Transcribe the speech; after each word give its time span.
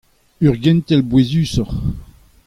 Ur 0.45 0.55
gentel 0.63 1.01
bouezusoc'h. 1.09 1.77